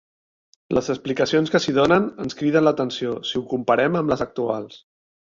Les 0.75 0.87
explicacions 0.93 1.51
que 1.55 1.59
s'hi 1.65 1.73
donen 1.75 2.07
ens 2.23 2.35
criden 2.39 2.65
l'atenció 2.67 3.11
si 3.33 3.37
ho 3.41 3.43
comparem 3.51 3.99
amb 4.01 4.13
les 4.15 4.25
actuals. 4.27 4.81